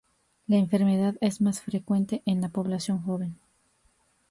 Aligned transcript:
La 0.47 0.57
enfermedad 0.57 1.15
es 1.21 1.41
más 1.41 1.61
frecuente 1.61 2.23
en 2.25 2.41
la 2.41 2.49
población 2.49 3.03
joven. 3.03 3.37